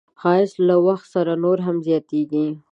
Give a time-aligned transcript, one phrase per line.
[0.21, 2.47] ښایست له وخت سره نور هم زیاتېږي